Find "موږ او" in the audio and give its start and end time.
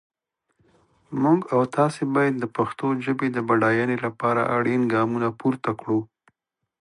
1.23-1.61